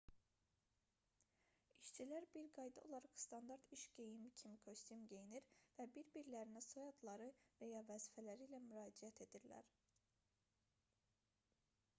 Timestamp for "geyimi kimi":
3.99-4.57